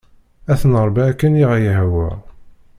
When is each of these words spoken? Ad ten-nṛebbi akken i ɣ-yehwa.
Ad 0.51 0.57
ten-nṛebbi 0.59 1.01
akken 1.09 1.39
i 1.41 1.45
ɣ-yehwa. 1.51 2.07